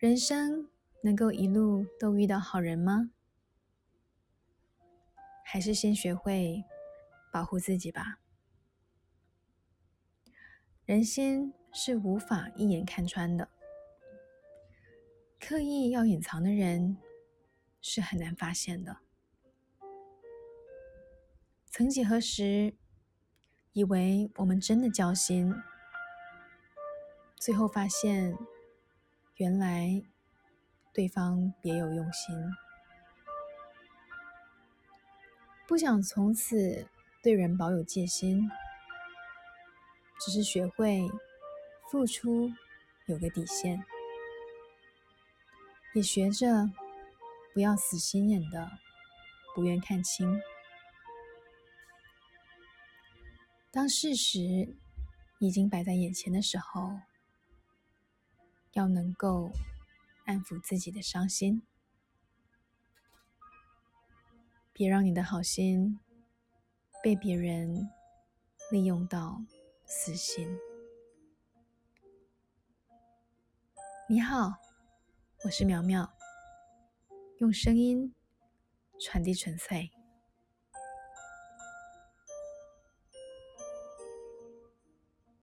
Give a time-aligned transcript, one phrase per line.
[0.00, 0.66] 人生
[1.02, 3.10] 能够一路都遇到好人吗？
[5.44, 6.64] 还是先学会
[7.30, 8.18] 保护自己吧。
[10.86, 13.50] 人心是无法一眼看穿的，
[15.38, 16.96] 刻意要隐藏的人
[17.82, 19.00] 是很难发现的。
[21.66, 22.74] 曾几何时，
[23.74, 25.54] 以为我们真的交心，
[27.36, 28.34] 最后发现，
[29.40, 30.02] 原来
[30.92, 32.36] 对方别有用心。
[35.66, 36.86] 不想从此
[37.22, 38.50] 对人保有戒心，
[40.20, 41.08] 只是学会
[41.90, 42.52] 付出
[43.06, 43.82] 有个底线，
[45.94, 46.70] 也学着
[47.54, 48.70] 不要死心眼的
[49.54, 50.38] 不愿看清。
[53.70, 54.76] 当事实
[55.38, 57.00] 已经摆在眼前的时候，
[58.80, 59.52] 要能够
[60.24, 61.60] 安抚自己的伤心。
[64.72, 66.00] 别让你的好心
[67.02, 67.90] 被别人
[68.70, 69.44] 利用到
[69.84, 70.48] 死心。
[74.08, 74.54] 你好，
[75.44, 76.10] 我是苗苗，
[77.36, 78.14] 用声音
[78.98, 79.90] 传递纯粹。